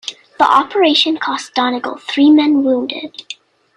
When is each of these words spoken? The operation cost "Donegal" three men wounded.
The 0.39 0.45
operation 0.45 1.17
cost 1.17 1.53
"Donegal" 1.53 1.97
three 1.97 2.31
men 2.31 2.63
wounded. 2.63 3.21